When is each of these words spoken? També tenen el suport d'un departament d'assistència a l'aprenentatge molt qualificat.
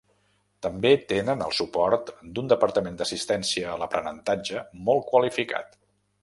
També 0.65 0.91
tenen 1.11 1.43
el 1.47 1.53
suport 1.57 2.09
d'un 2.37 2.49
departament 2.53 2.97
d'assistència 3.03 3.69
a 3.75 3.77
l'aprenentatge 3.83 4.65
molt 4.89 5.07
qualificat. 5.13 5.79